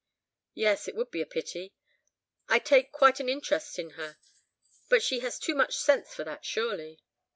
[0.55, 0.87] "Yes!
[0.87, 1.75] it would be a pity.
[2.49, 4.17] I take quite an interest in her.
[4.89, 7.03] But she has too much sense for that, surely?"